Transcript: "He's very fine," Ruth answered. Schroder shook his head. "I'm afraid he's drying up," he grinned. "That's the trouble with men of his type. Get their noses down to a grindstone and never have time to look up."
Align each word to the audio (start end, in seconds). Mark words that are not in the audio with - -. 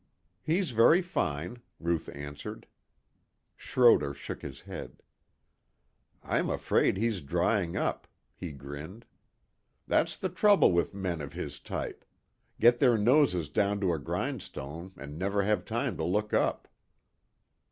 "He's 0.41 0.71
very 0.71 1.03
fine," 1.03 1.61
Ruth 1.79 2.09
answered. 2.11 2.65
Schroder 3.55 4.15
shook 4.15 4.41
his 4.41 4.61
head. 4.61 5.03
"I'm 6.23 6.49
afraid 6.49 6.97
he's 6.97 7.21
drying 7.21 7.77
up," 7.77 8.07
he 8.35 8.51
grinned. 8.51 9.05
"That's 9.85 10.17
the 10.17 10.29
trouble 10.29 10.71
with 10.71 10.95
men 10.95 11.21
of 11.21 11.33
his 11.33 11.59
type. 11.59 12.03
Get 12.59 12.79
their 12.79 12.97
noses 12.97 13.47
down 13.47 13.79
to 13.81 13.93
a 13.93 13.99
grindstone 13.99 14.91
and 14.97 15.19
never 15.19 15.43
have 15.43 15.65
time 15.65 15.97
to 15.97 16.03
look 16.03 16.33
up." 16.33 16.67